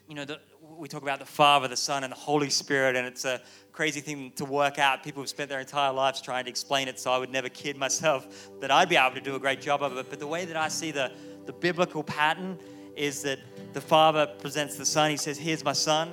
[0.07, 0.38] you know, the,
[0.79, 3.41] we talk about the Father, the Son, and the Holy Spirit, and it's a
[3.73, 5.03] crazy thing to work out.
[5.03, 7.77] People have spent their entire lives trying to explain it, so I would never kid
[7.77, 10.09] myself that I'd be able to do a great job of it.
[10.09, 11.11] But the way that I see the,
[11.47, 12.59] the biblical pattern
[12.95, 13.41] is that
[13.73, 15.11] the Father presents the Son.
[15.11, 16.12] He says, Here's my Son.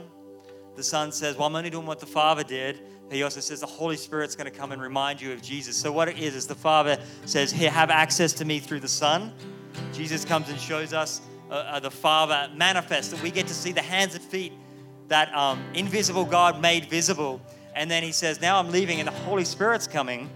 [0.75, 2.81] The Son says, Well, I'm only doing what the Father did.
[3.11, 5.77] He also says the Holy Spirit's going to come and remind you of Jesus.
[5.77, 8.87] So, what it is, is the Father says, Here, have access to me through the
[8.87, 9.31] Son.
[9.93, 13.71] Jesus comes and shows us uh, uh, the Father manifest, that we get to see
[13.71, 14.53] the hands and feet
[15.07, 17.41] that um, invisible God made visible.
[17.75, 20.29] And then he says, Now I'm leaving, and the Holy Spirit's coming,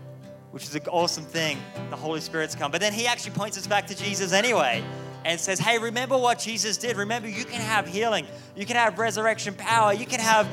[0.52, 1.58] which is an awesome thing.
[1.90, 2.72] The Holy Spirit's come.
[2.72, 4.84] But then he actually points us back to Jesus anyway
[5.26, 6.98] and says, Hey, remember what Jesus did.
[6.98, 10.48] Remember, you can have healing, you can have resurrection power, you can have.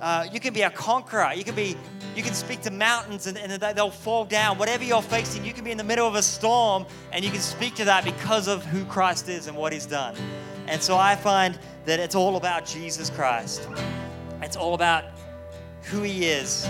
[0.00, 1.32] Uh, you can be a conqueror.
[1.34, 1.76] You can be,
[2.14, 4.58] you can speak to mountains and, and they'll fall down.
[4.58, 7.40] Whatever you're facing, you can be in the middle of a storm and you can
[7.40, 10.14] speak to that because of who Christ is and what He's done.
[10.66, 13.68] And so I find that it's all about Jesus Christ.
[14.42, 15.04] It's all about
[15.82, 16.68] who He is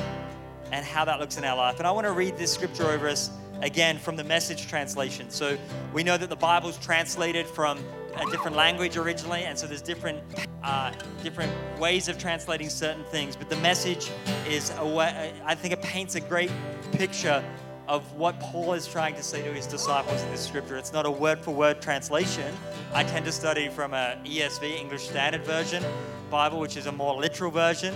[0.72, 1.78] and how that looks in our life.
[1.78, 3.30] And I want to read this scripture over us
[3.62, 5.30] again from the message translation.
[5.30, 5.58] So
[5.92, 7.78] we know that the Bible's translated from
[8.16, 10.22] a different language originally, and so there's different
[10.68, 11.50] uh, different
[11.80, 13.34] ways of translating certain things.
[13.34, 14.10] But the message
[14.46, 16.50] is a way, I think it paints a great
[16.92, 17.42] picture
[17.88, 20.76] of what Paul is trying to say to his disciples in this scripture.
[20.76, 22.54] It's not a word for word translation.
[22.92, 25.82] I tend to study from a ESV, English Standard Version
[26.30, 27.94] Bible, which is a more literal version.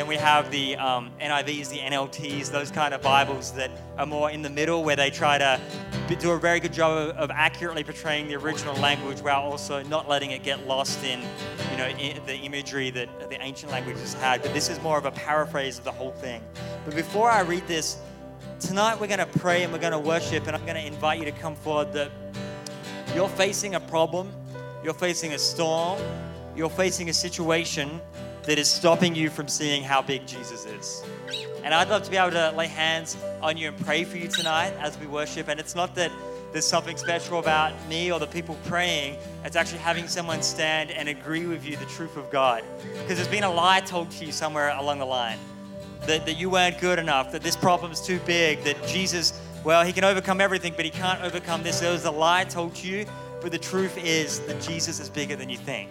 [0.00, 4.30] Then we have the um, NIVs, the NLTs, those kind of Bibles that are more
[4.30, 5.60] in the middle, where they try to
[6.18, 10.08] do a very good job of, of accurately portraying the original language while also not
[10.08, 11.20] letting it get lost in,
[11.70, 14.40] you know, in the imagery that the ancient languages had.
[14.40, 16.40] But this is more of a paraphrase of the whole thing.
[16.86, 17.98] But before I read this,
[18.58, 21.18] tonight we're going to pray and we're going to worship, and I'm going to invite
[21.18, 22.10] you to come forward that
[23.14, 24.32] you're facing a problem,
[24.82, 26.00] you're facing a storm,
[26.56, 28.00] you're facing a situation
[28.44, 31.04] that is stopping you from seeing how big Jesus is.
[31.62, 34.28] And I'd love to be able to lay hands on you and pray for you
[34.28, 35.48] tonight as we worship.
[35.48, 36.10] And it's not that
[36.52, 39.16] there's something special about me or the people praying.
[39.44, 42.64] It's actually having someone stand and agree with you the truth of God.
[43.02, 45.38] Because there's been a lie told to you somewhere along the line
[46.06, 49.92] that, that you weren't good enough, that this problem's too big, that Jesus, well, he
[49.92, 51.80] can overcome everything, but he can't overcome this.
[51.80, 53.04] There was a lie told to you,
[53.42, 55.90] but the truth is that Jesus is bigger than you think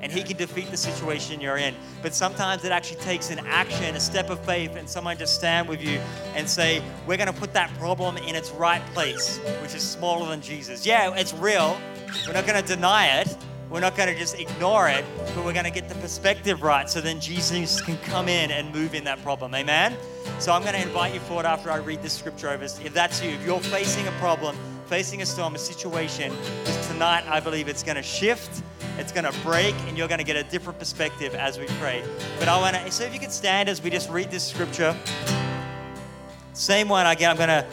[0.00, 1.74] and He can defeat the situation you're in.
[2.02, 5.68] But sometimes it actually takes an action, a step of faith, and someone just stand
[5.68, 6.00] with you
[6.34, 10.28] and say, We're going to put that problem in its right place, which is smaller
[10.28, 10.86] than Jesus.
[10.86, 11.80] Yeah, it's real.
[12.26, 13.36] We're not going to deny it.
[13.70, 16.88] We're not going to just ignore it, but we're going to get the perspective right
[16.88, 19.54] so then Jesus can come in and move in that problem.
[19.54, 19.94] Amen?
[20.38, 22.64] So I'm going to invite you forward after I read this scripture over.
[22.64, 26.32] If that's you, if you're facing a problem, facing a storm, a situation,
[26.88, 28.62] tonight I believe it's going to shift
[28.98, 32.02] it's going to break, and you're going to get a different perspective as we pray.
[32.38, 34.96] But I want to, so if you could stand as we just read this scripture.
[36.52, 37.30] Same one again.
[37.30, 37.66] I'm going to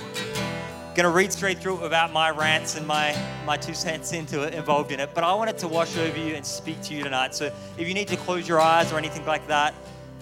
[0.95, 3.13] going to read straight through without my rants and my
[3.45, 5.09] my two cents into it involved in it.
[5.13, 7.35] But I wanted to wash over you and speak to you tonight.
[7.35, 9.73] So if you need to close your eyes or anything like that,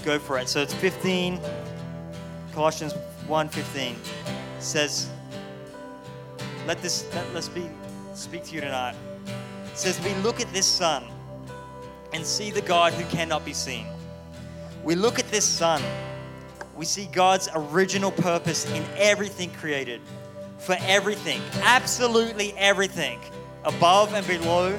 [0.04, 0.50] go for it.
[0.50, 1.40] So it's 15
[2.54, 2.94] Colossians
[3.28, 3.96] 1:15
[4.60, 5.10] says,
[6.68, 7.70] "Let this let, let's be
[8.14, 8.96] speak to you tonight."
[9.74, 11.04] Says, We look at this Son
[12.14, 13.88] and see the God who cannot be seen.
[14.84, 15.82] We look at this Son,
[16.76, 20.02] we see God's original purpose in everything created,
[20.58, 23.20] for everything, absolutely everything,
[23.64, 24.78] above and below,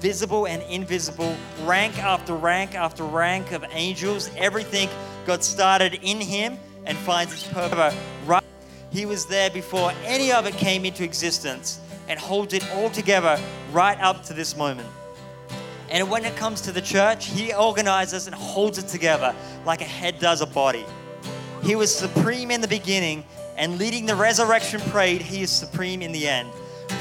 [0.00, 4.88] visible and invisible, rank after rank after rank of angels, everything
[5.26, 7.94] God started in Him and finds its purpose.
[8.26, 8.42] Right,
[8.90, 13.38] He was there before any of it came into existence and holds it all together
[13.72, 14.88] right up to this moment.
[15.90, 19.84] And when it comes to the church, He organizes and holds it together like a
[19.84, 20.84] head does a body.
[21.62, 23.24] He was supreme in the beginning,
[23.56, 26.50] and leading the resurrection parade, He is supreme in the end.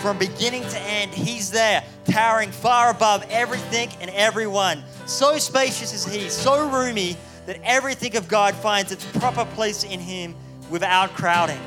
[0.02, 4.84] From beginning to end, He's there, towering far above everything and everyone.
[5.06, 10.00] So spacious is He, so roomy that everything of God finds its proper place in
[10.00, 10.36] Him
[10.70, 11.60] without crowding.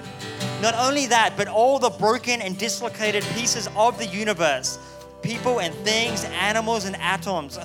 [0.60, 4.78] Not only that, but all the broken and dislocated pieces of the universe,
[5.24, 7.58] people and things, animals and atoms,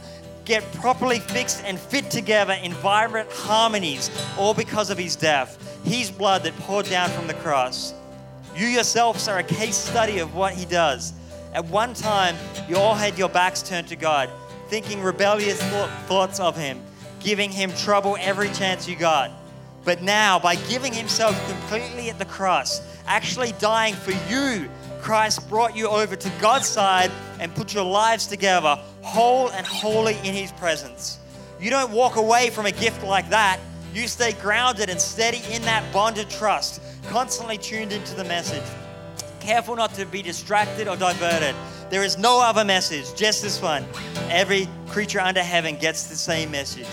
[0.45, 6.09] get properly fixed and fit together in vibrant harmonies, all because of his death, his
[6.09, 7.93] blood that poured down from the cross.
[8.55, 11.13] You yourselves are a case study of what he does.
[11.53, 12.35] At one time,
[12.67, 14.29] you all had your backs turned to God,
[14.69, 15.61] thinking rebellious
[16.07, 16.81] thoughts of him,
[17.19, 19.31] giving him trouble every chance you got.
[19.83, 24.69] But now, by giving himself completely at the cross, actually dying for you,
[25.01, 30.15] Christ brought you over to God's side and put your lives together, whole and holy
[30.23, 31.19] in his presence.
[31.59, 33.59] You don't walk away from a gift like that.
[33.93, 38.63] You stay grounded and steady in that bonded trust, constantly tuned into the message.
[39.39, 41.55] Careful not to be distracted or diverted.
[41.89, 43.83] There is no other message, just this one.
[44.29, 46.87] Every creature under heaven gets the same message.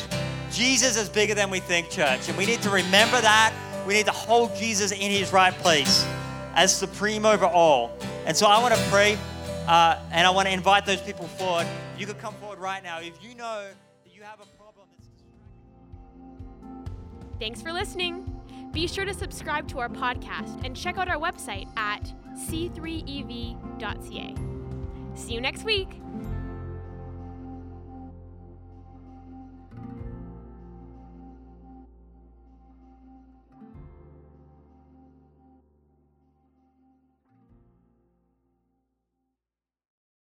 [0.50, 2.28] Jesus is bigger than we think, church.
[2.28, 3.52] And we need to remember that.
[3.86, 6.06] We need to hold Jesus in his right place
[6.54, 7.92] as supreme over all.
[8.24, 9.18] And so I want to pray
[9.66, 11.66] uh, and I want to invite those people forward.
[11.98, 13.00] You could come forward right now.
[13.00, 13.66] If you know
[14.04, 15.08] that you have a problem that's
[17.38, 18.32] Thanks for listening.
[18.72, 24.34] Be sure to subscribe to our podcast and check out our website at c3ev.ca.
[25.14, 26.00] See you next week.